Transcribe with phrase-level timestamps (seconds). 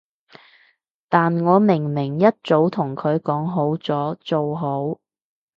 [1.09, 4.99] 但我明明一早同佢講好咗，做好